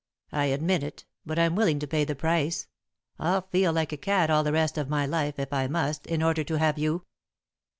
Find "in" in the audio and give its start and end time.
6.07-6.23